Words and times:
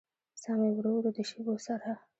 ساه 0.41 0.55
مې 0.59 0.69
ورو 0.73 0.91
ورو 0.97 1.09
د 1.15 1.19
شېبو 1.29 1.53
سره 1.65 1.89